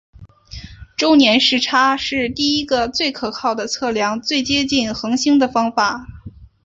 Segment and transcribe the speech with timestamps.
[0.97, 6.07] 周年视差是第一个最可靠的测量最接近恒星的方法。